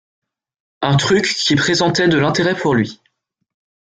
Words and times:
un 0.81 0.97
truc 0.97 1.25
qui 1.27 1.55
présentait 1.55 2.07
de 2.07 2.17
l’intérêt 2.17 2.57
pour 2.57 2.73
lui, 2.73 2.99